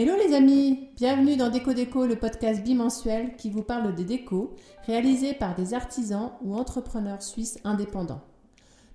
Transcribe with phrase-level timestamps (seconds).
[0.00, 4.54] Hello les amis, bienvenue dans Déco Déco, le podcast bimensuel qui vous parle des décos
[4.86, 8.20] réalisés par des artisans ou entrepreneurs suisses indépendants.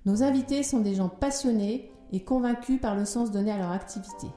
[0.05, 4.27] Nos invités sont des gens passionnés et convaincus par le sens donné à leur activité.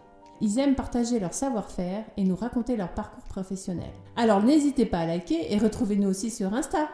[0.41, 3.93] Ils aiment partager leur savoir-faire et nous raconter leur parcours professionnel.
[4.17, 6.89] Alors n'hésitez pas à liker et retrouvez-nous aussi sur Insta.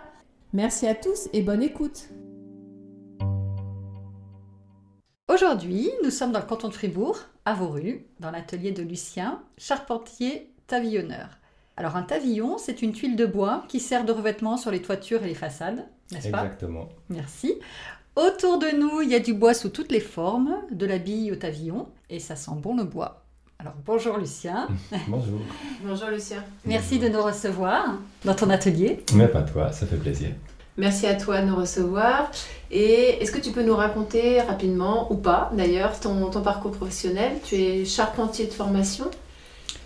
[0.53, 2.11] Merci à tous et bonne écoute.
[5.33, 10.51] Aujourd'hui, nous sommes dans le canton de Fribourg, à Vauru, dans l'atelier de Lucien, charpentier
[10.67, 11.29] tavillonneur.
[11.77, 15.23] Alors un tavillon, c'est une tuile de bois qui sert de revêtement sur les toitures
[15.25, 16.45] et les façades, n'est-ce pas?
[16.45, 16.89] Exactement.
[17.09, 17.55] Merci.
[18.15, 21.33] Autour de nous, il y a du bois sous toutes les formes, de la bille
[21.33, 23.25] au tavillon, et ça sent bon le bois.
[23.59, 24.69] Alors bonjour Lucien,
[25.09, 25.41] Bonjour.
[25.85, 26.45] Bonjour Lucien.
[26.65, 29.05] merci de nous recevoir dans ton atelier.
[29.15, 30.31] Mais pas toi, ça fait plaisir.
[30.79, 32.31] Merci à toi de nous recevoir.
[32.71, 37.33] Et est-ce que tu peux nous raconter rapidement, ou pas d'ailleurs, ton, parcours professionnel?
[37.45, 39.11] Tu es charpentier de formation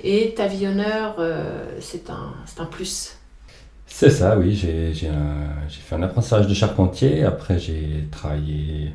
[0.05, 3.17] et tavillonneur, euh, c'est un, un plus.
[3.87, 4.55] C'est ça, oui.
[4.55, 7.25] J'ai fait un apprentissage de charpentier.
[7.25, 8.93] Après, j'ai travaillé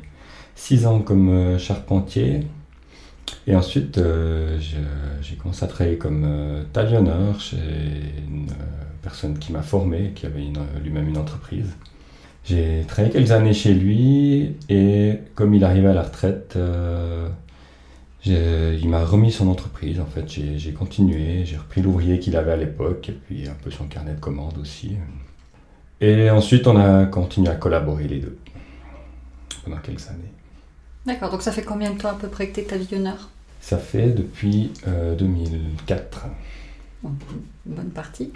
[0.54, 2.46] six ans comme euh, charpentier.
[3.46, 4.58] Et ensuite, euh,
[5.20, 8.46] j'ai commencé à travailler comme euh, chez une
[9.02, 10.44] personne qui m'a formé, qui avait
[10.82, 11.70] lui-même une entreprise.
[12.44, 17.28] J'ai travaillé quelques années chez lui et comme il arrivait à la retraite, euh,
[18.24, 20.00] il m'a remis son entreprise.
[20.00, 23.70] En fait, j'ai continué, j'ai repris l'ouvrier qu'il avait à l'époque et puis un peu
[23.70, 24.96] son carnet de commandes aussi.
[26.00, 28.36] Et ensuite, on a continué à collaborer les deux
[29.64, 30.32] pendant quelques années.
[31.06, 33.04] D'accord, donc ça fait combien de temps à peu près que tu es
[33.60, 36.26] Ça fait depuis euh, 2004.
[37.02, 37.10] Bon,
[37.66, 38.32] Une bonne partie.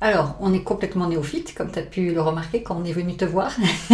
[0.00, 3.16] Alors, on est complètement néophyte, comme tu as pu le remarquer quand on est venu
[3.16, 3.50] te voir.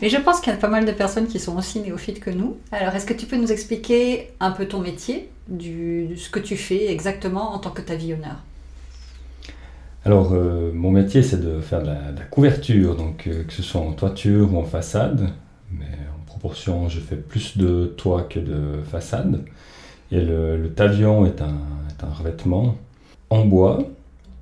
[0.00, 2.30] Mais je pense qu'il y a pas mal de personnes qui sont aussi néophytes que
[2.30, 2.56] nous.
[2.72, 6.56] Alors, est-ce que tu peux nous expliquer un peu ton métier, du, ce que tu
[6.56, 8.36] fais exactement en tant que tavillonneur?
[10.06, 13.82] Alors, euh, mon métier, c'est de faire de la, couverture, donc euh, que ce soit
[13.82, 15.28] en toiture ou en façade.
[15.70, 19.44] Mais en proportion, je fais plus de toit que de façade.
[20.10, 22.76] Et le, le est un revêtement
[23.28, 23.80] en bois.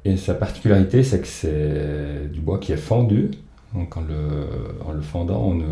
[0.05, 3.31] Et sa particularité, c'est que c'est du bois qui est fendu.
[3.75, 5.65] Donc, en le, en le fendant, on ne,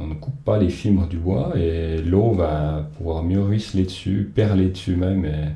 [0.00, 4.30] on ne coupe pas les fibres du bois et l'eau va pouvoir mieux ruisseler dessus,
[4.34, 5.24] perler dessus même.
[5.24, 5.48] Et,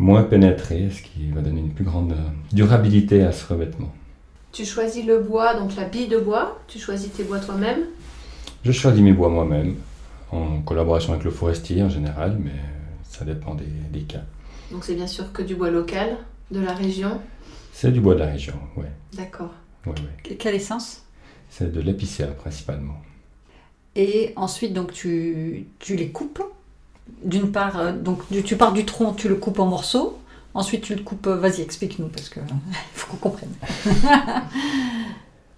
[0.00, 2.14] moins pénétré, ce qui va donner une plus grande
[2.52, 3.92] durabilité à ce revêtement.
[4.50, 6.58] Tu choisis le bois, donc la bille de bois.
[6.66, 7.80] Tu choisis tes bois toi-même.
[8.64, 9.74] Je choisis mes bois moi-même,
[10.32, 12.50] en collaboration avec le forestier en général, mais
[13.20, 14.22] ça dépend des, des cas.
[14.72, 16.16] Donc c'est bien sûr que du bois local,
[16.50, 17.20] de la région?
[17.74, 18.86] C'est du bois de la région, oui.
[19.14, 19.52] D'accord.
[19.86, 20.36] Ouais, ouais.
[20.36, 21.02] Quelle essence?
[21.50, 22.96] C'est de l'épicéa principalement.
[23.94, 26.42] Et ensuite, donc, tu, tu les coupes.
[27.24, 30.18] D'une part, euh, donc, du- tu pars du tronc, tu le coupes en morceaux.
[30.54, 31.26] Ensuite, tu le coupes.
[31.26, 32.40] euh, Vas-y, explique-nous, parce que
[32.94, 33.50] faut qu'on comprenne.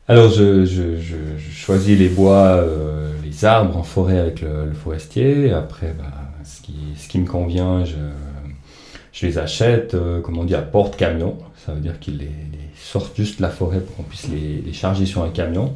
[0.08, 4.66] Alors je, je- je- je choisis les bois, euh, les arbres en forêt avec le,
[4.66, 5.52] le forestier.
[5.52, 6.04] Après, bah,
[6.44, 11.38] ce, qui, me convient, je, les achète, euh, comme on dit, à porte-camion.
[11.56, 12.30] Ça veut dire qu'ils les,
[12.76, 15.74] sortent juste de la forêt pour qu'on puisse les, charger sur un camion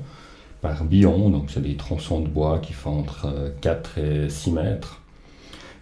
[0.61, 1.31] par billon.
[1.31, 5.03] Donc c'est des tronçons de bois qui font entre euh, 4 et 6 mètres,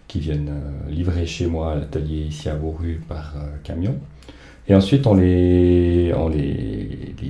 [0.07, 3.97] qui viennent euh, livrer chez moi à l'atelier ici à Vauru par euh, camion.
[4.67, 6.13] Et ensuite, on les,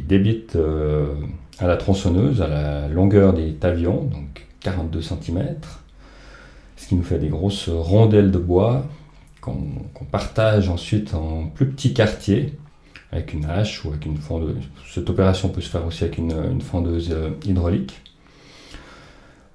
[0.07, 1.13] débite euh,
[1.59, 5.55] à la tronçonneuse, à la longueur des tavions, donc 42 cm,
[6.75, 8.85] ce qui nous fait des grosses rondelles de bois
[9.41, 12.57] qu'on partage ensuite en plus petits quartiers
[13.11, 14.63] avec une hache ou avec une fondeuse.
[14.91, 18.01] Cette opération peut se faire aussi avec une, une fondeuse euh, hydraulique.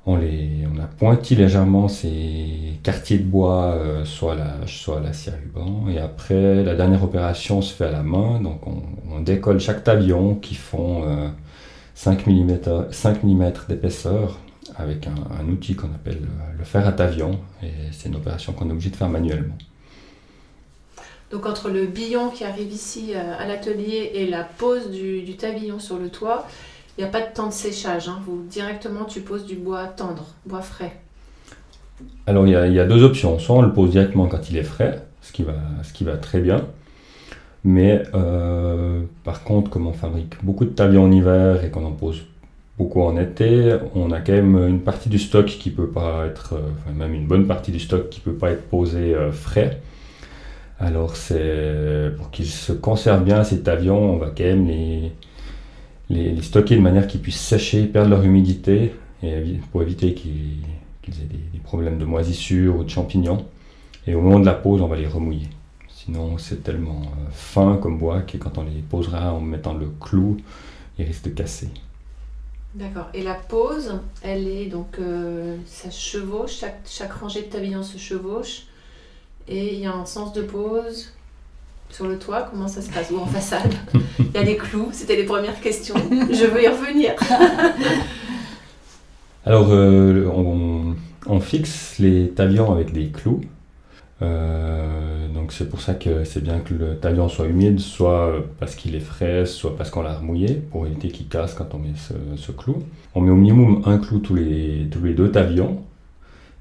[0.06, 4.80] On, les, on a pointi légèrement ces quartiers de bois, euh, soit à la hache,
[4.80, 5.88] soit à la scie à ruban.
[5.90, 8.40] Et après, la dernière opération se fait à la main.
[8.40, 11.28] Donc, on, décolle chaque tavion qui font euh,
[11.94, 12.58] 5 mm,
[12.90, 14.38] 5 mm d'épaisseur
[14.80, 17.40] avec un, un outil qu'on appelle le, le fer à tavion.
[17.62, 19.56] Et c'est une opération qu'on est obligé de faire manuellement.
[21.30, 25.36] Donc entre le billon qui arrive ici euh, à l'atelier et la pose du, du
[25.36, 26.46] tavillon sur le toit,
[26.98, 28.08] il n'y a pas de temps de séchage.
[28.08, 28.20] hein.
[28.26, 30.98] Vous, directement, tu poses du bois tendre, bois frais.
[32.26, 33.38] Alors, il y, a, il y a deux options.
[33.38, 35.54] Soit on le pose directement quand il est frais, ce qui va,
[35.84, 36.66] ce qui va très bien.
[37.62, 41.92] Mais euh, par contre, comme on fabrique beaucoup de tavions en hiver et qu'on en
[41.92, 42.22] pose
[42.96, 46.92] en été, on a quand même une partie du stock qui peut pas être, euh,
[46.94, 49.80] même une bonne partie du stock qui peut pas être posé euh, frais.
[50.78, 55.12] Alors c'est pour qu'ils se conservent bien ces tavions, on va quand même les,
[56.08, 58.94] les, stocker de manière qu'ils puissent sécher, perdre leur humidité,
[59.70, 60.30] pour éviter qu'ils
[61.08, 63.44] aient des, des problèmes de moisissure ou de champignons.
[64.06, 65.48] Et au moment de la pose, on va les remouiller.
[66.04, 69.86] Sinon, c'est tellement euh, fin comme bois que quand on les posera en mettant le
[70.00, 70.38] clou,
[70.98, 71.68] ils risquent de casser.
[72.74, 73.08] D'accord.
[73.14, 74.98] Et la pose, elle est donc.
[74.98, 78.62] euh, ça chevauche, chaque, rangée de pavillons se chevauche.
[79.48, 81.12] Et il y a un sens de pose
[81.88, 82.42] sur le toit.
[82.42, 83.74] Comment ça se passe Ou en façade?
[84.18, 84.90] Il y a des clous.
[84.92, 85.96] C'était les premières questions.
[86.10, 87.14] Je veux y revenir.
[89.44, 90.26] Alors, euh,
[91.26, 93.40] on, fixe les tablions avec des clous.
[94.22, 98.74] Euh, donc c'est pour ça que c'est bien que le tablion soit humide, soit parce
[98.74, 101.94] qu'il est frais, soit parce qu'on l'a remouillé, pour éviter qu'il casse quand on met
[101.96, 102.82] ce, ce clou.
[103.14, 105.82] On met au minimum un clou tous les, tous les deux tablions.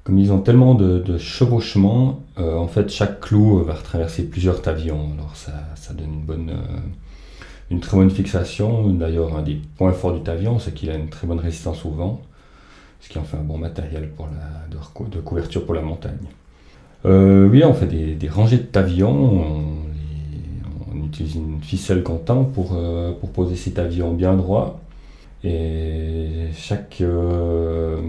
[0.04, 4.62] Comme ils ont tellement de, de chevauchement, euh, en fait chaque clou va retraverser plusieurs
[4.62, 5.10] tablions.
[5.18, 6.78] Alors ça, ça donne une bonne, euh,
[7.70, 8.88] une très bonne fixation.
[8.88, 11.90] D'ailleurs, un des points forts du tablion, c'est qu'il a une très bonne résistance au
[11.90, 12.22] vent,
[13.00, 16.16] ce qui en fait un bon matériel pour la, de couverture pour la montagne.
[17.06, 19.44] Euh, oui, on fait des, rangées de tavions.
[20.92, 24.80] On, utilise une ficelle comptant pour, euh, pour poser ces tavions bien droits.
[25.42, 28.00] Et chaque, euh,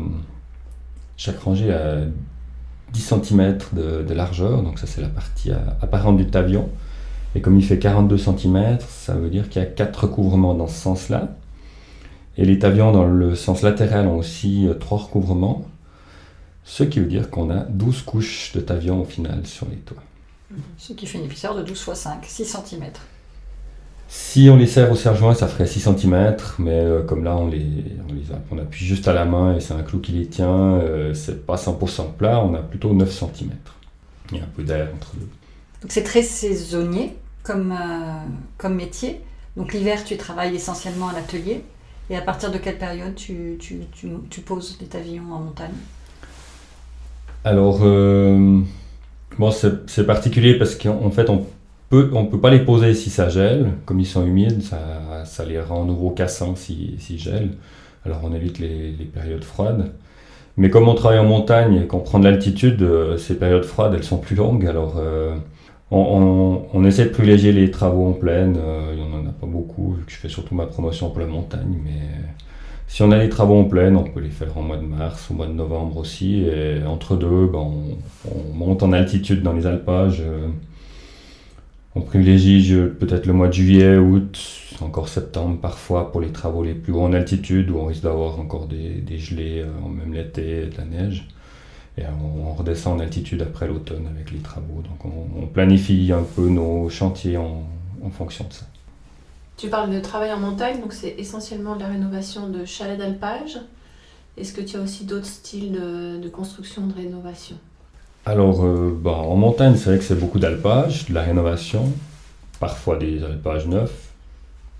[1.18, 2.02] chaque rangée a
[2.94, 5.52] 10 cm de, largeur, donc ça c'est la partie
[5.82, 6.70] apparente du tavion.
[7.34, 10.68] Et comme il fait 42 cm, ça veut dire qu'il y a 4 recouvrements dans
[10.68, 11.30] ce sens-là.
[12.38, 15.66] Et les tavions dans le sens latéral ont aussi 3 recouvrements.
[16.64, 20.04] Ce qui veut dire qu'on a 12 couches de tavion au final sur les toits.
[20.78, 22.86] Ce qui fait une épaisseur de 12 x 5, 6 cm.
[24.08, 27.48] Si on les serre au serre-joint, ça ferait 6 cm, mais euh, comme là on
[27.48, 27.66] les,
[28.10, 30.76] on les on appuie juste à la main et c'est un clou qui les tient,
[30.76, 33.52] euh, c'est pas 100% plat, on a plutôt 9 cm.
[34.32, 35.30] Il y a un peu d'air entre deux.
[35.82, 38.26] Donc c'est très saisonnier comme, euh,
[38.58, 39.22] comme métier.
[39.56, 41.64] Donc l'hiver, tu travailles essentiellement à l'atelier.
[42.10, 45.72] Et à partir de quelle période tu, tu, tu, tu poses des pavillons en montagne?
[47.44, 48.60] Alors, euh,
[49.40, 51.46] bon, c'est particulier parce qu'en en fait, on
[51.90, 53.72] peut, on peut pas les poser si ça gèle.
[53.86, 57.52] Comme ils sont humides, ça, ça les rend nouveau cassants si, si gèlent.
[58.06, 59.92] Alors, on évite les, périodes froides.
[60.58, 63.94] Mais comme on travaille en montagne et qu'on prend de l'altitude, euh, ces périodes froides,
[63.96, 64.68] elles sont plus longues.
[64.68, 65.36] Alors, euh,
[65.92, 68.58] on, on- essaie de privilégier les travaux en plaine.
[68.94, 71.28] Il n'y en a pas beaucoup, vu que je fais surtout ma promotion pour la
[71.28, 71.78] montagne.
[71.84, 71.92] Mais
[72.92, 75.32] si on a des travaux en plaine, on peut les faire en mois de mars,
[75.32, 76.42] au mois de novembre aussi.
[76.42, 77.98] Et entre deux, ben, on,
[78.30, 80.20] on monte en altitude dans les alpages.
[80.20, 80.50] euh,
[81.96, 84.38] on privilégie peut-être le mois de juillet, août,
[84.82, 88.38] encore septembre parfois pour les travaux les plus hauts en altitude où on risque d'avoir
[88.42, 91.30] encore des, des gelées, euh, même l'été, de la neige.
[91.98, 94.82] Et on, redescend en altitude après l'automne avec les travaux.
[94.84, 97.64] Donc on, planifie un peu nos chantiers en
[98.12, 98.66] fonction de ça.
[99.62, 103.60] Tu parles de travail en montagne, donc c'est essentiellement de la rénovation de chalets d'alpage.
[104.36, 107.58] Est-ce que tu as aussi d'autres styles de, construction, de rénovation?
[108.26, 111.94] Alors, euh, bah, en montagne, c'est vrai que c'est beaucoup d'alpage, de la rénovation,
[112.60, 114.10] parfois des alpages neufs.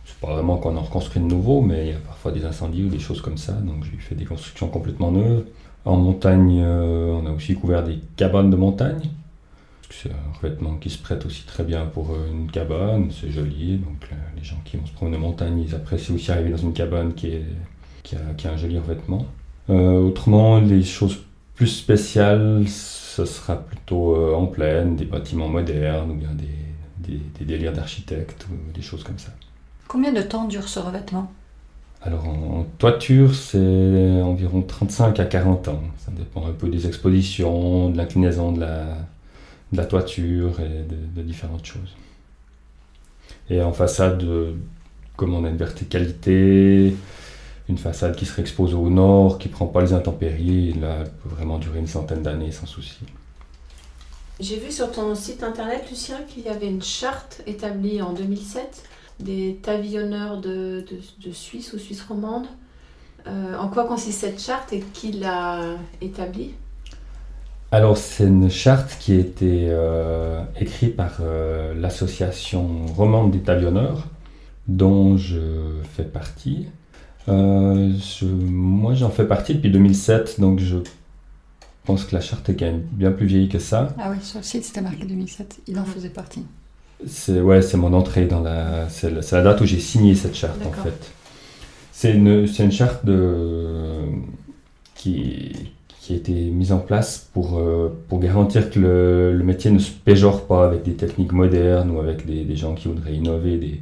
[0.04, 2.86] C'est pas vraiment qu'on en reconstruit de nouveau, mais il y a parfois des incendies
[2.86, 5.44] ou des choses comme ça, donc j'ai fait des constructions complètement neuves.
[5.86, 9.12] En montagne, euh, on a aussi couvert des cabanes de montagne.
[9.92, 13.30] Que C'est un revêtement qui se prête aussi très bien pour euh, une cabane, c'est
[13.32, 13.78] joli.
[13.78, 16.58] Donc euh, les gens qui vont se promener en montagne, ils apprécient aussi arriver dans
[16.58, 17.46] une cabane qui, est,
[18.04, 19.26] qui, a, qui a un joli revêtement.
[19.70, 21.20] Euh, autrement, les choses
[21.56, 26.48] plus spéciales, ce sera plutôt euh, en plaine, des bâtiments modernes ou bien des,
[27.12, 29.32] des, des délires d'architectes ou des choses comme ça.
[29.88, 31.32] Combien de temps dure ce revêtement?
[32.02, 35.82] Alors en, en toiture, c'est environ 35 à 40 ans.
[35.98, 38.98] Ça dépend un peu des expositions, de l'inclinaison de la,
[39.72, 41.96] de la toiture et de, différentes choses.
[43.50, 44.54] Et en façade, euh,
[45.16, 46.96] comme on a une verticalité,
[47.70, 51.12] une façade qui serait exposée au nord, qui ne prend pas les intempéries, là, elle
[51.12, 53.00] peut vraiment durer une centaine d'années sans souci.
[54.40, 58.84] J'ai vu sur ton site internet, Lucien, qu'il y avait une charte établie en 2007
[59.20, 62.48] des pavillonneurs de, de- de Suisse ou Suisse romande.
[63.28, 66.56] Euh, en quoi consiste cette charte et qui l'a établie?
[67.72, 74.08] Alors, c'est une charte qui a été euh, écrite par euh, l'association romande des tablionneurs,
[74.68, 75.40] dont je
[75.96, 76.68] fais partie.
[77.30, 80.78] Euh, je- moi, j'en fais partie depuis 2007, donc je
[81.86, 83.96] pense que la charte est quand même bien plus vieille que ça.
[83.98, 86.44] Ah oui, sur le site c'était marqué 2007, il en faisait partie.
[87.08, 88.88] C'est ouais, c'est mon entrée dans la.
[88.90, 91.12] C'est la, c'est la date où j'ai signé cette charte en fait.
[91.94, 93.96] C'est une, c'est une charte de,
[94.96, 95.72] qui,
[96.02, 99.78] qui a été mise en place pour, euh, pour garantir que le, le métier ne
[99.78, 103.58] se péjore pas avec des techniques modernes ou avec des, des gens qui voudraient innover
[103.58, 103.82] des,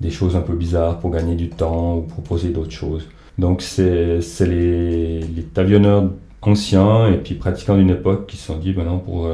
[0.00, 3.06] des choses un peu bizarres pour gagner du temps ou proposer d'autres choses.
[3.38, 6.10] Donc c'est les, les tablionneurs
[6.42, 9.28] anciens et puis pratiquants d'une époque qui se sont dit, maintenant pour,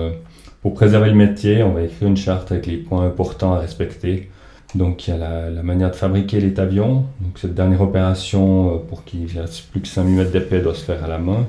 [0.60, 4.28] pour préserver le métier, on va écrire une charte avec les points importants à respecter.
[4.74, 7.04] Donc il y a la, la manière de fabriquer les avions.
[7.20, 11.02] Donc cette dernière opération, pour qu'il reste plus que 5 mm d'épais, doit se faire
[11.04, 11.46] à la main.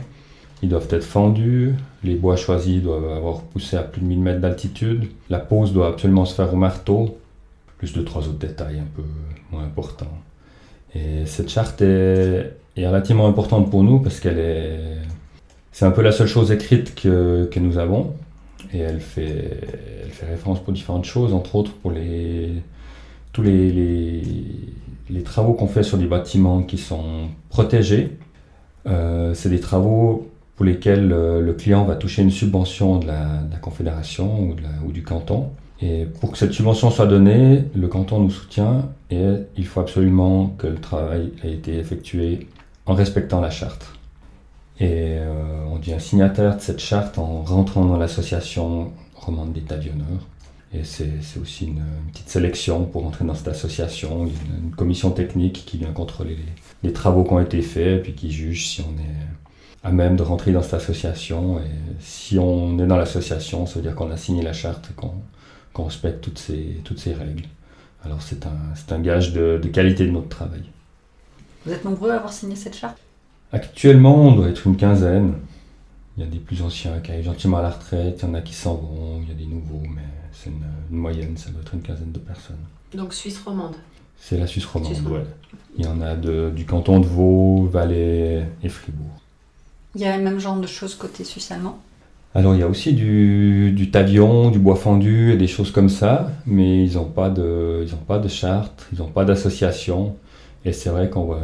[0.63, 4.39] Ils doivent être fendus, les bois choisis doivent avoir poussé à plus de 1000 mètres
[4.39, 7.17] d'altitude, la pose doit absolument se faire au marteau,
[7.77, 9.03] plus de trois autres détails un peu
[9.51, 10.17] moins importants.
[10.95, 14.79] Et cette charte est, relativement importante pour nous parce qu'elle est.
[15.73, 18.13] C'est un peu la seule chose écrite que, que nous avons.
[18.73, 19.59] Et elle fait,
[20.05, 22.53] elle fait référence pour différentes choses, entre autres pour les,
[23.33, 24.21] tous les, les,
[25.09, 28.17] les travaux qu'on fait sur des bâtiments qui sont protégés.
[28.85, 33.39] Euh, c'est des travaux pour lesquels euh, le client va toucher une subvention de la,
[33.61, 34.55] Confédération ou,
[34.85, 35.49] ou, du canton.
[35.81, 40.53] Et pour que cette subvention soit donnée, le canton nous soutient et il faut absolument
[40.57, 42.47] que le travail ait été effectué
[42.85, 43.85] en respectant la charte.
[44.79, 50.27] Et euh, on devient signataire de cette charte en rentrant dans l'association romande d'État d'honneur.
[50.73, 54.25] Et c'est aussi une, petite sélection pour entrer dans cette association.
[54.25, 58.13] Une, commission technique qui vient contrôler les, les, travaux qui ont été faits et puis
[58.13, 59.27] qui juge si on est
[59.83, 61.59] à même de rentrer dans cette association.
[61.59, 64.91] Et si on est dans l'association, ça veut dire qu'on a signé la charte,
[65.73, 67.43] qu'on respecte toutes ces, toutes ces règles.
[68.05, 70.63] Alors c'est un, un, gage de, de, qualité de notre travail.
[71.65, 72.97] Vous êtes nombreux à avoir signé cette charte?
[73.51, 75.35] Actuellement, on doit être une quinzaine.
[76.17, 78.33] Il y a des plus anciens qui arrivent gentiment à la retraite, il y en
[78.33, 81.61] a qui s'en vont, il y a des nouveaux, mais c'est une, moyenne, ça doit
[81.61, 82.57] être une quinzaine de personnes.
[82.93, 83.75] Donc Suisse romande
[84.17, 84.93] C'est la Suisse romande.
[85.77, 89.22] Il y en a de, du canton de Vaud, Valais et Fribourg.
[89.95, 91.51] Il y a le même genre de choses côté suisse
[92.35, 95.89] alors il y a aussi du, du tavion, du bois fendu et des choses comme
[95.89, 100.15] ça, mais ils n'ont pas de, pas de charte, ils n'ont pas d'association.
[100.65, 101.37] Et c'est vrai qu'en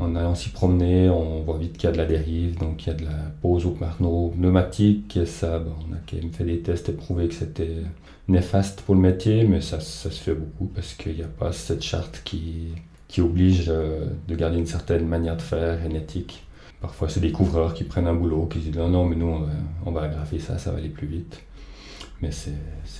[0.00, 2.88] en allant s'y promener, on voit vite qu'il y a de la dérive, donc il
[2.88, 5.16] y a de la pose au marneau pneumatique.
[5.16, 7.76] Et ça, on a quand même fait des tests et prouvé que c'était
[8.28, 11.82] néfaste pour le métier, mais ça, se fait beaucoup parce qu'il n'y a pas cette
[11.82, 12.68] charte qui,
[13.08, 16.44] qui oblige euh, de garder une certaine manière de faire une éthique.
[16.80, 19.40] Parfois, c'est des couvreurs qui prennent un boulot, qui disent non, non, mais nous, on
[19.40, 19.52] va,
[19.86, 21.40] on va agrafer ça, ça va aller plus vite.
[22.22, 22.52] Mais c'est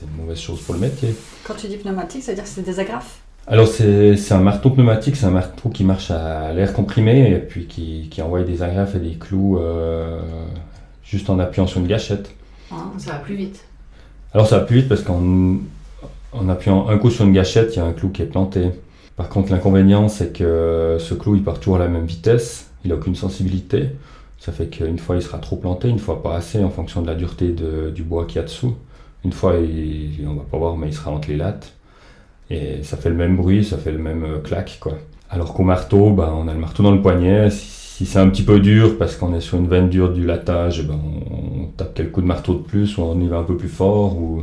[0.02, 1.14] une mauvaise chose pour le métier.
[1.44, 3.20] Quand tu dis pneumatique, ça veut dire que c'est des agrafes?
[3.46, 7.66] Alors, c'est un marteau pneumatique, c'est un marteau qui marche à l'air comprimé et puis
[7.66, 10.20] qui, qui, envoie des agrafes et des clous euh,
[11.02, 12.34] juste en appuyant sur une gâchette.
[12.70, 13.64] Ah, ça va plus vite.
[14.32, 15.56] Alors, ça va plus vite parce qu'en
[16.32, 18.70] en appuyant un coup sur une gâchette, il y a un clou qui est planté.
[19.16, 22.90] Par contre, l'inconvénient, c'est que ce clou, il part toujours à la même vitesse il
[22.90, 23.90] n'a aucune sensibilité.
[24.38, 27.06] Ça fait qu'une fois il sera trop planté, une fois pas assez en fonction de
[27.06, 27.54] la dureté
[27.94, 28.75] du bois qu'il y a dessous.
[29.25, 31.75] Une fois, il, on va pas voir, mais il sera entre les lattes.
[32.50, 34.80] Et ça fait le même bruit, ça fait le même euh, claque.
[35.28, 37.50] Alors qu'au marteau, ben, on a le marteau dans le poignet.
[37.50, 40.87] Si, c'est un petit peu dur, parce qu'on est sur une veine dure du latage,
[40.87, 40.99] ben,
[41.30, 43.68] on, tape quelques coups de marteau de plus, ou on y va un peu plus
[43.68, 44.42] fort, ou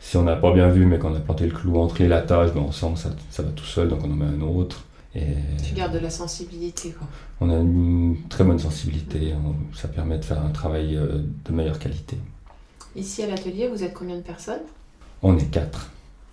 [0.00, 2.52] si on n'a pas bien vu, mais qu'on a planté le clou entre les latages,
[2.54, 3.00] ben, on sent que
[3.30, 4.84] ça va tout seul, donc on en met un autre.
[5.14, 6.90] Tu gardes de la sensibilité.
[6.90, 7.06] Quoi.
[7.40, 9.32] On a une très bonne sensibilité.
[9.72, 12.16] ça permet de faire un travail euh, de meilleure qualité.
[12.96, 14.62] Ici à l'atelier, vous êtes combien de personnes?
[15.22, 15.90] On est quatre.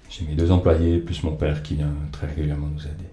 [0.09, 3.09] J'ai mes deux employés, plus mon père qui vient très régulièrement nous aider.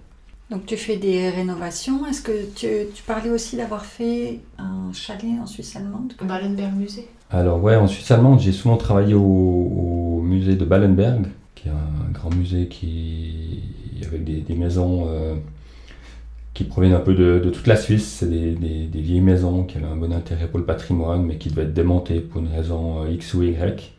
[0.51, 2.07] Donc tu fais des rénovations.
[2.07, 6.15] Est-ce que tu, parlais aussi d'avoir fait un chalet en Suisse allemande?
[6.21, 10.65] Au Ballenberg Musée Alors ouais, en Suisse allemande, j'ai souvent travaillé au, au, musée de
[10.65, 13.63] Ballenberg, qui est un grand musée qui
[14.07, 15.35] avec des, des maisons euh,
[16.59, 18.17] qui proviennent un peu de, toute la Suisse.
[18.19, 21.63] C'est des, vieilles maisons qui avaient un bon intérêt pour le patrimoine, mais qui devaient
[21.63, 23.93] être démontées pour une raison euh, X ou Y.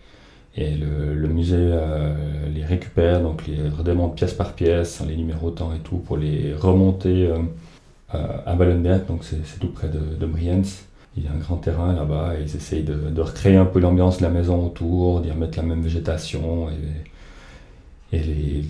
[0.58, 2.14] Et le, musée euh,
[2.54, 7.28] les récupère, donc les redémonte pièce par pièce, les numérotant et tout, pour les remonter
[7.28, 7.38] euh,
[8.46, 10.84] à Ballenberg, donc c'est tout près de, de, Brienz.
[11.16, 14.18] Il y a un grand terrain là-bas et ils essayent de, recréer un peu l'ambiance
[14.18, 16.68] de la maison autour, d'y remettre la même végétation
[18.12, 18.64] et, les,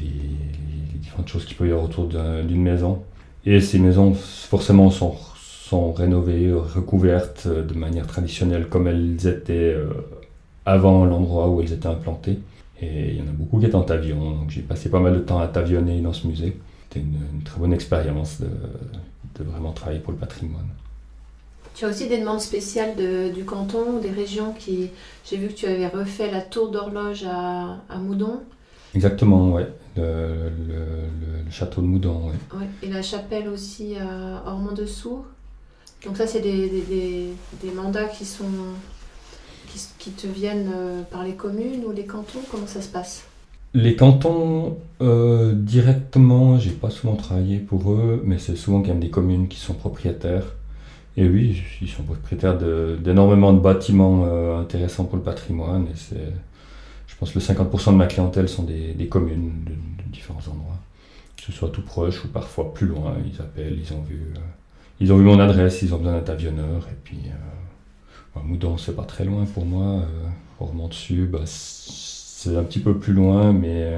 [0.93, 3.01] différentes choses qu'il peut y avoir autour d'une maison.
[3.45, 9.89] Et ces maisons, forcément, sont, sont rénovées, recouvertes de manière traditionnelle comme elles étaient euh,
[10.65, 12.39] avant l'endroit où elles étaient implantées.
[12.81, 15.13] Et il y en a beaucoup qui étaient en tavion, donc j'ai passé pas mal
[15.13, 16.57] de temps à tavionner dans ce musée.
[16.87, 18.47] C'était une, très bonne expérience de,
[19.43, 20.67] vraiment travailler pour le patrimoine.
[21.75, 22.95] Tu as aussi des demandes spéciales
[23.33, 24.89] du canton, des régions qui...
[25.25, 28.41] J'ai vu que tu avais refait la tour d'horloge à Moudon.
[28.95, 29.67] Exactement, ouais.
[29.97, 32.67] Le, le, château de Moudon, ouais.
[32.83, 35.25] Et la chapelle aussi à Ormont-dessous.
[36.05, 38.45] Donc ça, c'est des, des, des, mandats qui sont
[39.67, 43.25] qui, qui, te viennent euh, par les communes ou les cantons Comment ça se passe?
[43.73, 48.99] Les cantons, euh, directement, j'ai pas souvent travaillé pour eux, mais c'est souvent quand même
[48.99, 50.45] des communes qui sont propriétaires.
[51.17, 55.83] Et oui, ils sont propriétaires d'énormément de, bâtiments euh, intéressants pour le patrimoine.
[55.83, 56.33] Et c'est,
[57.19, 59.73] pense que le 50% de ma clientèle sont des, communes de,
[60.11, 60.77] différents endroits.
[61.37, 63.15] Que ce soit tout proche ou parfois plus loin.
[63.25, 64.39] Ils appellent, ils ont vu, euh,
[64.99, 66.87] ils ont vu mon adresse, ils ont besoin d'un avionneur.
[66.91, 70.03] Et puis, euh, Moudon, c'est pas très loin pour moi.
[70.59, 73.93] on remonte dessus, bah, c'est un petit peu plus loin, mais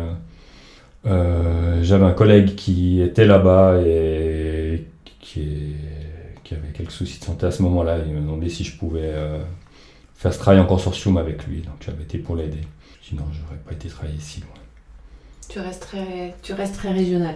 [1.04, 4.88] j'avais un collègue qui était là-bas et
[5.20, 5.76] qui
[6.52, 8.00] qui avait quelques soucis de santé à ce moment-là.
[8.06, 9.42] Il m'a demandé si je pouvais euh,
[10.16, 11.62] faire ce travail en consortium avec lui.
[11.62, 12.60] Donc j'avais été pour l'aider.
[13.12, 14.50] Sinon, j'aurais pas été travailler si loin.
[15.50, 17.36] Tu resterais, tu resterais régional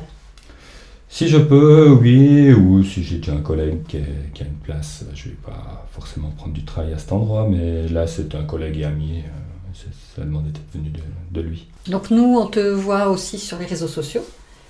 [1.10, 2.54] Si je peux, oui.
[2.54, 6.54] Ou si j'ai déjà un collègue qui, a une place, je vais pas forcément prendre
[6.54, 7.46] du travail à cet endroit.
[7.50, 9.24] Mais là, c'est un collègue et ami.
[9.26, 11.02] Euh, ça demandait d'être venu de,
[11.32, 11.68] de lui.
[11.88, 14.24] Donc nous, on te voit aussi sur les réseaux sociaux,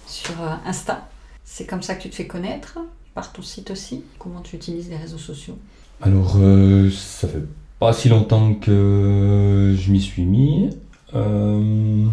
[0.08, 1.08] sur euh, Insta.
[1.44, 2.80] C'est comme ça que tu te fais connaître
[3.14, 4.02] par ton site aussi?
[4.18, 5.60] Comment tu utilises les réseaux sociaux?
[6.02, 7.44] Alors, euh, ça fait
[7.80, 10.72] pas si longtemps que je m'y suis mis.
[11.16, 12.06] Euh,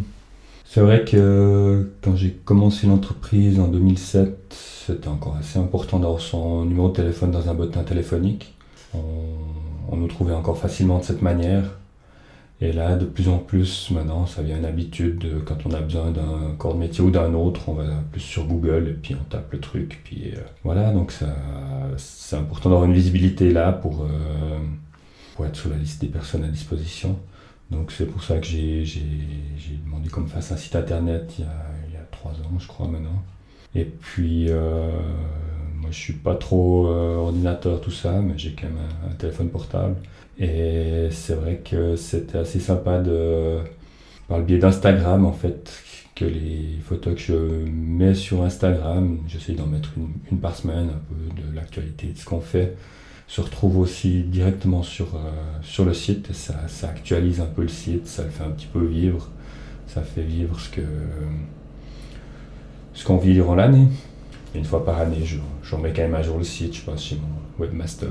[0.64, 4.54] c'est vrai que quand j'ai commencé l'entreprise en 2007,
[4.87, 8.54] c'était encore assez important d'avoir son numéro de téléphone dans un bottin téléphonique.
[8.94, 11.64] on nous trouvait encore facilement de cette manière.
[12.62, 15.42] Et là, de plus en plus, maintenant, ça devient une habitude.
[15.44, 17.82] quand on a besoin d'un corps de métier ou d'un autre, on va
[18.12, 20.00] plus sur Google et puis on tape le truc.
[20.04, 21.12] Puis euh, voilà, donc
[21.97, 24.59] c'est important d'avoir une visibilité là pour, euh,
[25.35, 27.18] pour être sur la liste des personnes à disposition.
[27.72, 28.84] Donc c'est pour ça que j'ai
[29.84, 33.22] demandé qu'on me fasse un site internet il y, a, trois ans, je crois maintenant.
[33.74, 34.90] Et puis, euh,
[35.80, 39.96] moi je suis pas trop ordinateur, tout ça, mais j'ai quand même un téléphone portable.
[40.38, 43.58] Et c'est vrai que c'était assez sympa de,
[44.28, 45.72] par le biais d'Instagram en fait,
[46.14, 47.34] que les photos que je
[47.70, 49.90] mets sur Instagram, j'essaie d'en mettre
[50.30, 52.76] une, par semaine, un peu de l'actualité de ce qu'on fait,
[53.26, 55.30] se retrouve aussi directement sur, euh,
[55.62, 56.32] sur le site.
[56.32, 59.28] Ça, ça actualise un peu le site, ça le fait un petit peu vivre,
[59.86, 60.82] ça fait vivre ce que
[62.94, 63.88] ce qu'on vit durant l'année.
[64.54, 67.02] Une fois par année, je, je remets quand même à jour le site, je passe
[67.02, 68.08] chez mon webmaster.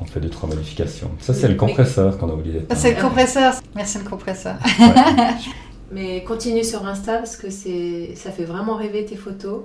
[0.00, 1.10] On fait deux, trois modifications.
[1.20, 3.54] Ça, c'est le compresseur qu'on a oublié ah, C'est le compresseur.
[3.74, 4.56] Merci le compresseur.
[5.92, 9.62] Mais continue sur Insta parce que ça fait vraiment rêver tes photos.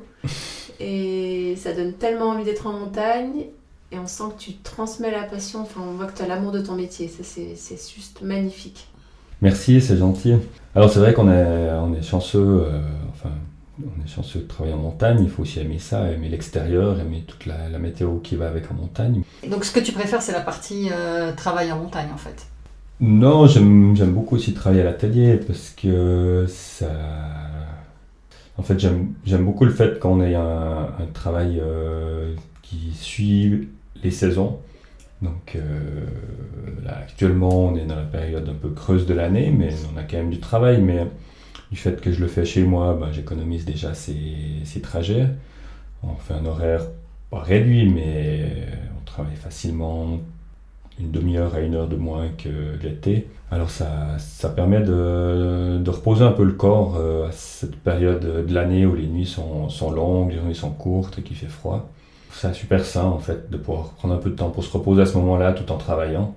[0.79, 3.45] Et ça donne tellement envie d'être en montagne.
[3.91, 5.61] Et on sent que tu transmets la passion.
[5.61, 7.07] Enfin, on voit que tu as l'amour de ton métier.
[7.07, 8.87] Ça, c'est juste magnifique.
[9.41, 10.35] Merci, c'est gentil.
[10.75, 12.63] Alors, c'est vrai qu'on est, on est chanceux.
[12.65, 13.31] Euh, enfin,
[13.83, 17.23] on est chanceux de travailler en montagne, il faut aussi aimer ça, aimer l'extérieur, aimer
[17.25, 19.21] toute la, météo qui va avec en montagne.
[19.49, 22.47] Donc ce que tu préfères, c'est la partie euh, travail en montagne en fait?
[22.99, 26.91] Non, j'aime beaucoup aussi travailler à l'atelier parce que ça...
[28.57, 33.69] En fait, j'aime beaucoup le fait qu'on ait un, travail euh, qui suit
[34.03, 34.59] les saisons.
[35.21, 36.05] Donc euh,
[36.83, 40.03] là, actuellement, on est dans la période un peu creuse de l'année, mais on a
[40.03, 40.81] quand même du travail.
[40.81, 41.05] Mais
[41.71, 45.27] du fait que je le fais chez moi, ben, j'économise déjà ces, trajets.
[46.03, 46.81] On fait un horaire
[47.29, 48.67] pas réduit, mais
[48.99, 50.19] on travaille facilement
[50.99, 52.49] une demi-heure à une heure de moins que
[52.81, 53.27] l'été.
[53.51, 58.45] Alors ça, ça permet de, de, reposer un peu le corps euh, à cette période
[58.47, 61.47] de l'année où les nuits sont, sont, longues, les nuits sont courtes et qu'il fait
[61.47, 61.89] froid.
[62.33, 65.01] C'est super sain en fait de pouvoir prendre un peu de temps pour se reposer
[65.03, 66.35] à ce moment-là tout en travaillant.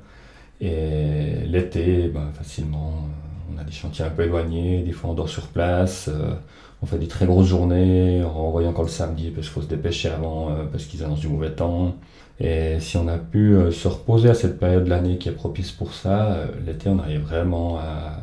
[0.60, 3.08] Et l'été, ben, facilement,
[3.52, 6.34] on a des chantiers un peu éloignés, des fois on dort sur place, euh,
[6.82, 9.68] on fait des très grosses journées, on renvoie encore le samedi parce qu'il faut se
[9.68, 11.94] dépêcher avant, euh, parce qu'ils annoncent du mauvais temps.
[12.40, 15.32] Et si on a pu euh, se reposer à cette période de l'année qui est
[15.32, 18.18] propice pour ça, l'été on arrive vraiment à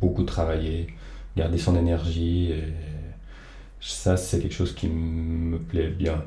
[0.00, 0.88] beaucoup travailler,
[1.36, 2.52] garder son énergie.
[2.52, 2.64] Et
[3.80, 6.22] ça c'est quelque chose qui me plaît bien.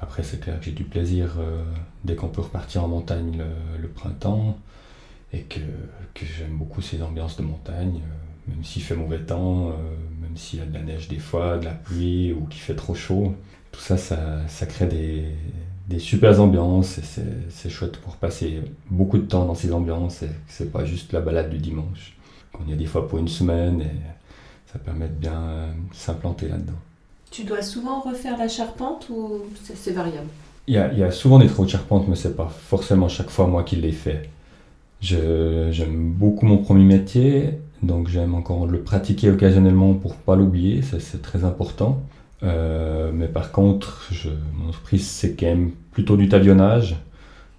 [0.00, 1.36] Après c'est clair que j'ai du plaisir
[2.04, 3.42] dès qu'on peut repartir en montagne
[3.80, 4.58] le printemps
[5.32, 5.60] et que,
[6.14, 9.72] que j'aime beaucoup ces ambiances de montagne, euh, même s'il fait mauvais temps, euh,
[10.20, 12.74] même s'il y a de la neige des fois, de la pluie ou qu'il fait
[12.74, 13.34] trop chaud.
[13.72, 15.24] Tout ça, ça, ça crée des,
[15.88, 17.02] des super ambiances et
[17.50, 21.20] c'est chouette pour passer beaucoup de temps dans ces ambiances et c'est pas juste la
[21.20, 22.16] balade du dimanche.
[22.58, 23.90] On y a des fois pour une semaine et
[24.72, 26.78] ça permet de bien s'implanter là-dedans.
[27.30, 29.40] Tu dois souvent refaire la charpente ou
[29.74, 30.28] c'est variable?
[30.68, 33.62] Il y, a, souvent des travaux de charpente, mais c'est pas forcément chaque fois moi
[33.62, 34.28] qui les fais.
[35.00, 41.22] J'aime beaucoup mon premier métier, donc j'aime encore le pratiquer occasionnellement pour pas l'oublier, c'est
[41.22, 42.02] très important.
[42.42, 44.10] Euh, mais par contre,
[44.54, 46.96] mon entreprise c'est quand même plutôt du tavionnage.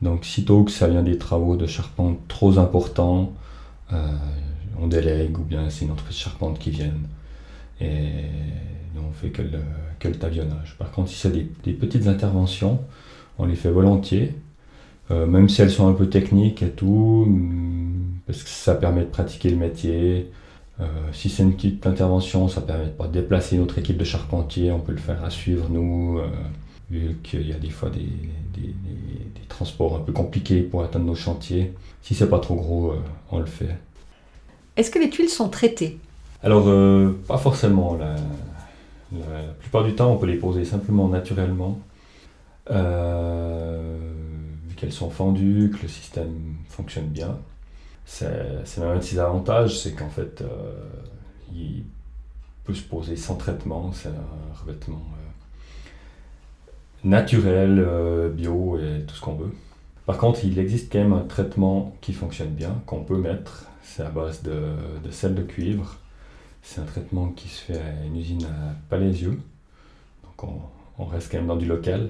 [0.01, 3.31] Donc sitôt que ça vient des travaux de charpente trop importants,
[3.93, 4.11] euh,
[4.79, 6.93] on délègue ou bien c'est une entreprise charpente qui vient.
[9.07, 9.59] On fait que le,
[9.99, 10.75] que le tavionnage.
[10.77, 12.81] Par contre, si c'est des, des, petites interventions,
[13.37, 14.35] on les fait volontiers,
[15.09, 19.09] même si elles sont un peu techniques et tout, mm, parce que ça permet de
[19.09, 20.29] pratiquer le métier.
[21.13, 24.79] si c'est une petite intervention, ça permet de pas déplacer notre équipe de charpentiers, on
[24.79, 26.19] peut le faire à suivre nous
[26.89, 28.07] vu qu'il y a des fois des,
[29.49, 31.73] transports un peu compliqués pour atteindre nos chantiers.
[32.03, 32.99] Si c'est pas trop gros, euh,
[33.31, 33.75] on le fait.
[34.75, 35.97] Est-ce que les tuiles sont traitées?
[36.43, 37.95] Alors, euh, pas forcément.
[37.95, 38.15] La,
[39.59, 41.79] plupart du temps, on peut les poser simplement naturellement.
[42.69, 43.97] Euh,
[44.67, 47.37] vu qu'elles sont fendues, que le système fonctionne bien.
[48.05, 50.43] C'est même un de ses avantages, c'est qu'en fait,
[51.53, 51.83] il
[52.63, 53.91] peut se poser sans traitement.
[53.93, 55.01] C'est un revêtement
[57.03, 59.51] naturel, euh, bio et tout ce qu'on veut.
[60.05, 63.65] Par contre, il existe quand même un traitement qui fonctionne bien, qu'on peut mettre.
[63.83, 64.61] C'est à base de,
[65.11, 65.97] sel de cuivre.
[66.67, 69.39] C'est un traitement qui se fait à une usine à Palaisieux.
[70.21, 70.51] Donc
[70.97, 72.09] on, reste quand même dans du local.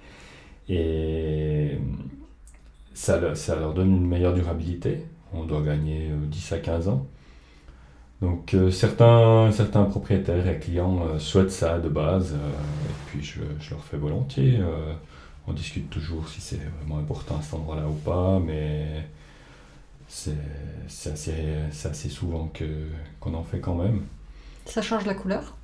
[0.68, 1.78] Et
[2.92, 5.06] ça, leur donne une meilleure durabilité.
[5.32, 7.06] On doit gagner 10 euh, à 15 ans.
[8.20, 13.70] Donc euh, certains, propriétaires et clients euh, souhaitent ça de base, et puis je, je,
[13.70, 14.60] leur fais volontiers.
[15.46, 19.06] on discute toujours si c'est vraiment important à cet endroit-là ou pas, mais
[20.08, 21.32] c'est assez,
[21.84, 22.50] assez, souvent
[23.22, 24.02] qu'on en fait quand même.
[24.66, 25.56] Ça change la couleur?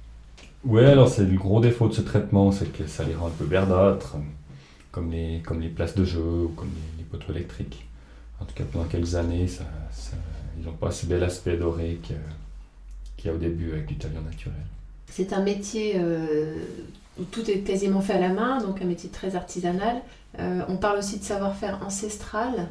[0.64, 3.30] Oui, alors c'est le gros défaut de ce traitement, c'est que ça les rend un
[3.30, 4.16] peu verdâtres,
[4.92, 7.86] comme les, comme les places de jeu ou comme les, poteaux électriques.
[8.40, 9.64] En tout cas, pendant quelques années, ça,
[10.58, 12.14] ils n'ont pas ce bel aspect doré que
[13.30, 14.56] au début avec du tailleur naturel.
[15.10, 16.56] C'est un métier euh,
[17.18, 20.02] où tout est quasiment fait à la main, donc un métier très artisanal.
[20.38, 22.68] Euh, on parle aussi de savoir-faire ancestral.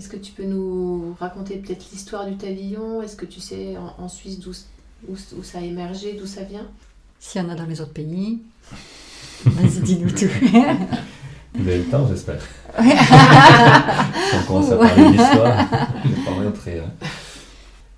[0.00, 3.02] Est-ce que tu peux nous raconter peut-être l'histoire du tavillon?
[3.02, 4.52] Est-ce que tu sais en, Suisse d'où
[5.06, 6.66] où, ça a émergé, d'où ça vient?
[7.18, 8.38] S'il y en a dans les autres pays,
[9.44, 10.24] vas-y, dis-nous tout.
[11.54, 12.40] Vous avez le temps, j'espère.
[12.78, 15.68] on commence à parler d'histoire,
[16.02, 16.78] je vais pas rentrer.
[16.78, 17.06] Hein.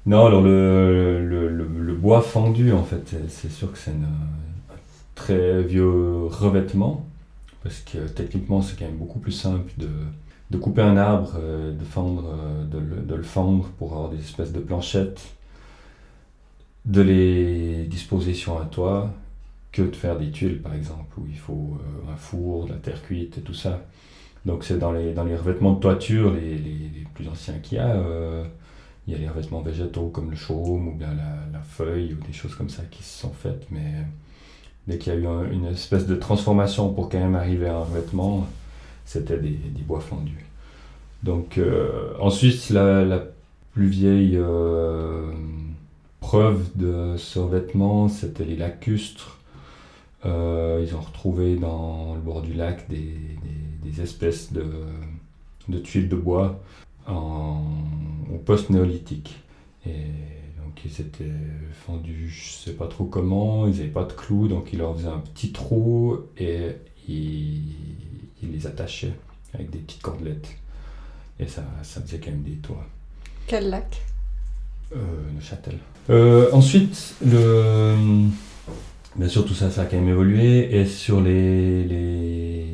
[0.04, 6.26] Non, alors le, le, bois fendu, en fait, c'est sûr que c'est un très vieux
[6.26, 7.06] revêtement,
[7.62, 9.86] parce que techniquement, c'est quand même beaucoup plus simple de,
[10.52, 14.52] de couper un arbre, euh, de, fendre, euh, de, le fendre pour avoir des espèces
[14.52, 15.34] de planchettes,
[16.84, 19.10] de les disposer sur un toit,
[19.72, 22.78] que de faire des tuiles, par exemple, où il faut euh, un four, de la
[22.78, 23.80] terre cuite et tout ça.
[24.44, 27.80] Donc c'est dans les, dans les revêtements de toiture les, les, plus anciens qu'il y
[27.80, 27.96] a.
[29.06, 31.14] Il y a les revêtements végétaux comme le chaume ou bien
[31.52, 34.04] la, feuille ou des choses comme ça qui se sont faites, mais
[34.88, 37.84] dès qu'il y a eu une espèce de transformation pour quand même arriver à un
[37.84, 38.46] revêtement,
[39.04, 40.46] c'était des, bois fondus.
[41.22, 43.24] Donc euh, ensuite, la,
[43.72, 45.32] plus vieille euh,
[46.20, 47.40] preuve de ce
[48.08, 49.38] c'était les lacustres.
[50.24, 54.64] Euh, ils ont retrouvé dans le bord du lac des, espèces de,
[55.68, 56.60] de, tuiles de bois
[57.08, 59.38] au post-néolithique.
[59.86, 60.06] Et
[60.58, 61.24] donc ils étaient
[61.86, 65.08] fendus, je sais pas trop comment, ils n'avaient pas de clous, donc ils leur faisaient
[65.08, 66.76] un petit trou et
[67.08, 67.62] ils,
[68.46, 69.14] les attachaient
[69.54, 70.48] avec des petites cordelettes.
[71.38, 72.86] Et ça, ça faisait quand même des toits.
[73.46, 74.02] Quel lac?
[74.94, 74.98] Euh,
[75.34, 75.78] Neuchâtel.
[76.10, 77.96] Euh, ensuite, le...
[79.16, 80.76] bien sûr, tout ça, ça a quand même évolué.
[80.76, 82.66] Et sur les, les,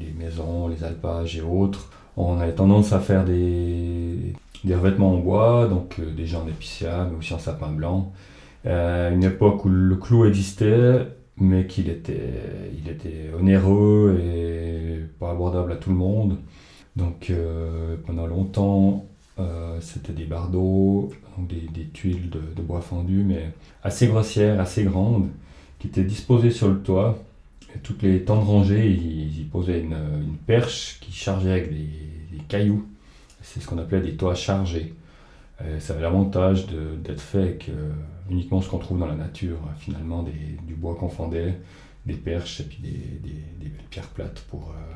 [0.00, 4.34] les maisons, les alpages et autres, on avait tendance à faire des,
[4.64, 8.12] des revêtements en bois, donc euh, déjà en épicéa, mais aussi en sapin blanc.
[8.64, 12.32] Euh, une époque où le clou existait, mais qu'il était,
[12.76, 16.38] il était onéreux et pas abordable à tout le monde.
[16.96, 19.06] Donc euh, pendant longtemps,
[19.80, 23.50] c'était des bardeaux, donc des, tuiles de, bois fendu, mais
[23.82, 25.30] assez grossières, assez grandes,
[25.80, 27.18] qui étaient disposées sur le toit
[27.82, 31.88] toutes les temps de rangée, ils, posaient une, perche qui chargeait avec des,
[32.48, 32.86] cailloux.
[33.40, 34.94] C'est ce qu'on appelait des toits chargés.
[35.62, 36.66] Euh, ça avait l'avantage
[37.02, 37.92] d'être fait avec euh,
[38.30, 41.58] uniquement ce qu'on trouve dans la nature, hein, finalement, du bois qu'on fendait,
[42.06, 44.94] des perches et puis des, belles pierres plates pour, euh,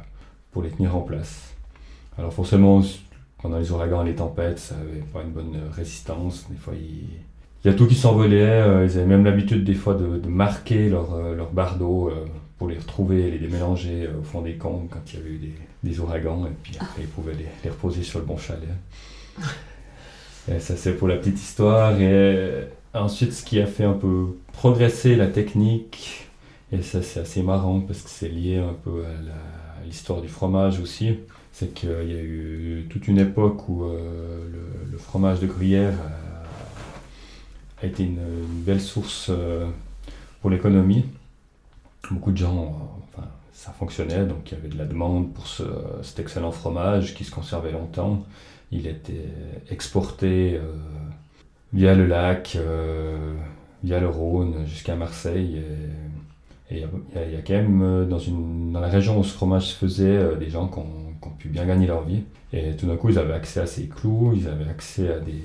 [0.51, 1.55] pour les tenir en place.
[2.19, 2.83] Alors forcément,
[3.43, 6.47] pendant les ouragans et les tempêtes, ça n'avait pas une bonne résistance.
[6.51, 8.85] Des fois, il, y a tout qui s'envolait.
[8.85, 12.11] ils avaient même l'habitude des fois de, marquer leur, leur bardeau
[12.59, 15.31] pour les retrouver et les démélanger euh, au fond des camps quand il y avait
[15.31, 15.41] eu
[15.83, 18.69] des, ouragans, et puis après ils pouvaient les, reposer sur le bon chalet.
[20.51, 21.95] Et ça c'est pour la petite histoire.
[21.99, 22.67] Euh,
[23.03, 26.29] ensuite ce qui a fait un peu progresser la technique,
[26.73, 30.81] et ça c'est assez marrant parce que c'est lié un peu à l'histoire du fromage
[30.81, 31.19] aussi,
[31.53, 34.47] c'est qu'il y a eu toute une époque où euh,
[34.91, 35.95] le, fromage de gruyère
[37.83, 38.19] a, été une,
[38.65, 39.31] belle source
[40.41, 41.05] pour l'économie
[42.11, 45.65] beaucoup de gens, enfin, ça fonctionnait, donc il y avait de la demande pour ce,
[46.03, 48.25] cet excellent fromage qui se conservait longtemps.
[48.73, 49.29] Il était
[49.71, 50.61] exporté
[51.73, 52.59] via le lac,
[53.83, 55.63] via le Rhône jusqu'à Marseille.
[56.71, 59.75] Et il y, a quand même dans, une, dans la région où ce fromage se
[59.77, 62.23] faisait des gens qui ont, pu bien gagner leur vie.
[62.53, 65.43] Et tout d'un coup, ils avaient accès à ces clous, ils avaient accès à des,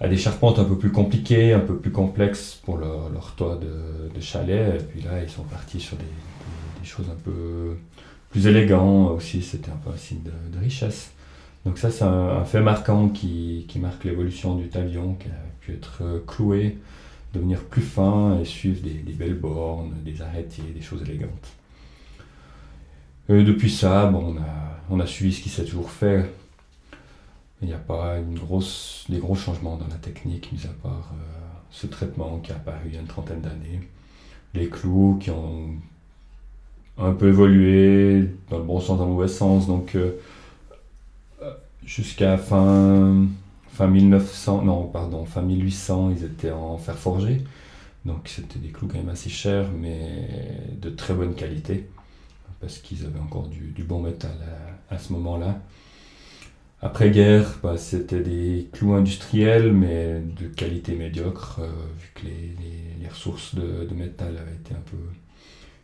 [0.00, 4.14] à des charpentes un peu plus compliquées, un peu plus complexes pour leur, toit de,
[4.14, 4.80] de, chalet.
[4.80, 7.76] Et puis là, ils sont partis sur des, des, choses un peu
[8.30, 9.42] plus élégantes aussi.
[9.42, 11.12] C'était un peu un signe de richesse.
[11.64, 15.72] Donc ça, c'est un, fait marquant qui, qui marque l'évolution du tablion, qui a pu
[15.72, 16.78] être cloué,
[17.34, 21.48] devenir plus fin et suivre des, belles bornes, des arrêtés, des choses élégantes.
[23.28, 24.36] Et depuis ça, bon,
[24.88, 26.24] on, a, suivi ce qui s'est toujours fait
[27.60, 31.22] il n'y a pas une des gros changements dans la technique, mis à part euh,
[31.70, 33.80] ce traitement qui a apparu il y a une trentaine d'années.
[34.54, 35.70] Les clous qui ont
[36.98, 39.66] un peu évolué dans le bon sens, dans le mauvais sens.
[39.66, 40.12] Donc, euh,
[41.88, 43.26] jusqu'à fin,
[43.72, 47.42] fin 1900, non, pardon, fin 1800, ils étaient en fer forgé.
[48.04, 49.98] Donc, c'était des clous quand même assez chers, mais
[50.80, 51.88] de très bonne qualité,
[52.60, 54.36] parce qu'ils avaient encore du, bon métal
[54.90, 55.60] à, ce moment-là.
[56.82, 63.54] Après-guerre, bah, c'était des clous industriels, mais de qualité médiocre, euh, vu que les, ressources
[63.54, 64.98] de, de, métal avaient été un peu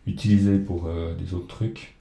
[0.06, 1.93] utilisées pour euh, des autres trucs.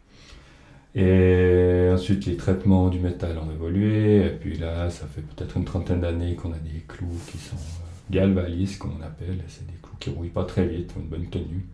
[0.96, 5.66] Et ensuite, les traitements du métal ont évolué, et puis là, ça fait peut-être une
[5.66, 9.80] trentaine d'années qu'on a des clous qui sont euh, galvalis, comme on appelle, c'est des
[9.82, 11.66] clous qui rouillent pas très vite, ont une bonne tenue,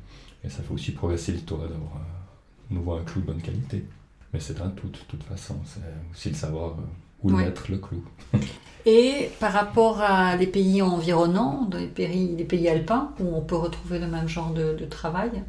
[0.44, 3.84] et ça fait aussi progresser le toit d'avoir un nouveau un clou de bonne qualité.
[4.34, 5.82] Mais c'est un tout, de toute façon, c'est
[6.14, 6.78] aussi le savoir
[7.22, 7.44] où ouais.
[7.44, 8.04] mettre le clou.
[8.86, 13.58] Et par rapport à les pays environnants, les pays, les pays alpins, où on peut
[13.58, 15.44] retrouver le même genre de, de travail,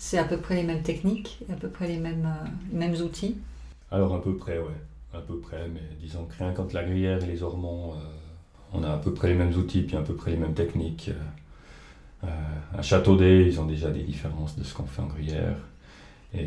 [0.00, 3.36] c'est à peu près les mêmes techniques, à peu près les mêmes, euh, mêmes outils
[3.90, 5.20] Alors à peu près, ouais.
[5.26, 7.98] Peu près, mais disons que rien quand la gruyère et les ormonts, euh,
[8.72, 11.10] on a à peu près les mêmes outils, puis à peu près les mêmes techniques.
[12.24, 12.28] Euh,
[12.76, 15.56] à Châteaudet, ils ont déjà des différences de ce qu'on fait en gruyère.
[16.32, 16.46] Et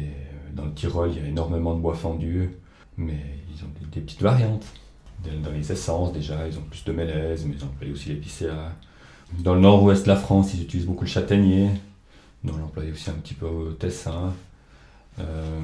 [0.53, 2.49] dans le Tyrol, il y a énormément de bois fendu
[2.97, 4.65] mais ils ont des, des, petites variantes.
[5.23, 8.73] Dans les essences, déjà, ils ont plus de mélèze, mais ils emploient aussi l'épicéa.
[9.39, 11.69] Dans le nord-ouest de la France, ils utilisent beaucoup le châtaignier.
[12.47, 14.33] On emploie aussi un petit peu au tessin.
[15.19, 15.59] Euh,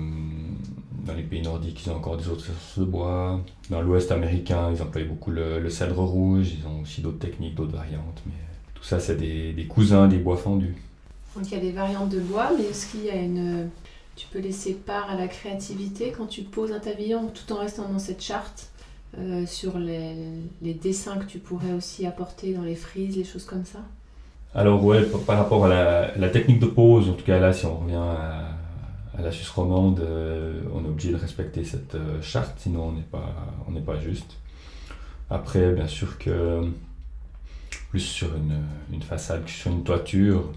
[1.05, 3.41] dans les pays nordiques, ils ont encore des autres sources de bois.
[3.69, 6.53] Dans l'ouest américain, ils emploient beaucoup le, cèdre rouge.
[6.57, 8.21] Ils ont aussi d'autres techniques, d'autres variantes.
[8.25, 8.33] Mais
[8.73, 10.75] tout ça, c'est des, cousins des bois fendus.
[11.35, 13.69] Donc il y a des variantes de bois, mais est-ce qu'il y a une,
[14.15, 17.87] tu peux laisser part à la créativité quand tu poses un pavillon tout en restant
[17.87, 18.69] dans cette charte
[19.17, 23.65] euh, sur les, dessins que tu pourrais aussi apporter dans les frises, les choses comme
[23.65, 23.79] ça?
[24.55, 27.77] Alors ouais, par rapport à la, technique de pose, en tout cas là si on
[27.77, 32.87] revient à, la Suisse romande, euh, on est obligé de respecter cette euh, charte, sinon
[32.87, 33.35] on n'est pas,
[33.67, 34.37] on n'est pas juste.
[35.29, 36.63] Après bien sûr que
[37.91, 38.59] plus sur une,
[38.91, 40.51] une façade que sur une toiture,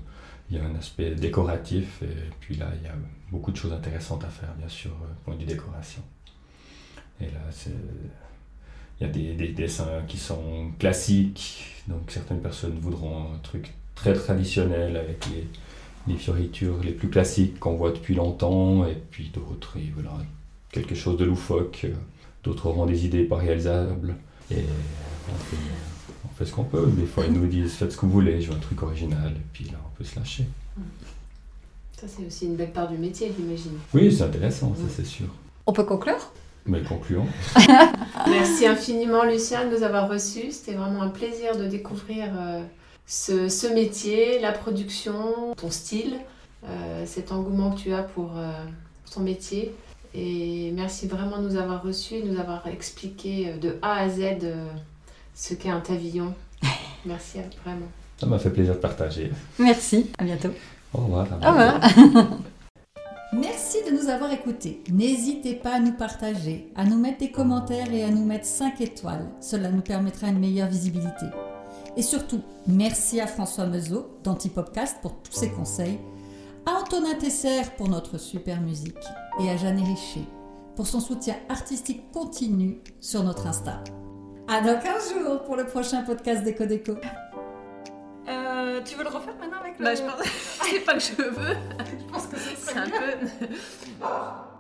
[0.51, 2.95] il y a un aspect décoratif et puis là il y a
[3.31, 4.93] beaucoup de choses intéressantes à faire bien sûr
[5.27, 6.03] point de décoration.
[7.21, 7.77] Et là c'est
[9.01, 13.75] il y a des, des, dessins qui sont classiques, donc certaines personnes voudront un truc
[13.95, 15.47] très traditionnel avec les,
[16.13, 20.09] les fioritures les plus classiques qu'on voit depuis longtemps, et puis d'autres, ils veulent
[20.71, 21.87] quelque chose de loufoque,
[22.43, 24.17] d'autres auront des idées pas réalisables,
[24.51, 24.65] et
[25.29, 25.57] on fait,
[26.25, 26.91] on fait ce qu'on peut.
[26.97, 29.33] Des fois, ils nous disent faites ce que vous voulez, je veux un truc original,
[29.37, 30.47] et puis là, on peut se lâcher.
[32.01, 33.79] Ça, c'est aussi une belle part du métier, j'imagine.
[33.95, 35.27] Oui, c'est intéressant, ça c'est sûr.
[35.67, 36.33] On peut conclure?
[36.67, 37.27] Mais concluons.
[38.29, 40.51] Merci infiniment, Lucien, de nous avoir reçus.
[40.53, 42.63] C'était vraiment un plaisir de découvrir euh,
[43.07, 46.17] ce, ce, métier, la production, ton style,
[46.65, 48.53] euh, cet engouement que tu as pour euh,
[49.13, 49.75] ton métier.
[50.15, 54.09] Et merci vraiment de nous avoir reçus et de nous avoir expliqué de A à
[54.09, 54.21] Z
[55.35, 56.35] ce qu'est un pavillon.
[57.07, 57.87] Merci vraiment.
[58.19, 59.33] Ça m'a fait plaisir de partager.
[59.59, 60.51] Merci, à bientôt.
[60.93, 61.27] Au revoir.
[61.43, 61.81] Au revoir.
[63.33, 64.83] Merci de nous avoir écoutés.
[64.91, 68.81] N'hésitez pas à nous partager, à nous mettre des commentaires et à nous mettre 5
[68.83, 69.27] étoiles.
[69.41, 71.27] Cela nous permettra une meilleure visibilité.
[71.97, 75.99] Et surtout, merci à François Meuseau d'Antipopcast pour tous ses conseils,
[76.65, 78.97] à Antonin Tesser pour notre super musique
[79.41, 80.25] et à Jeanne Richer
[80.75, 83.83] pour son soutien artistique continu sur notre Insta.
[84.49, 86.95] À dans 15 jours pour le prochain podcast Déco Déco.
[88.29, 89.85] Euh, tu veux le refaire maintenant avec le...
[89.85, 90.27] Bah, je pense...
[90.63, 91.57] c'est pas que je veux.
[91.99, 93.57] je pense que c'est un peu...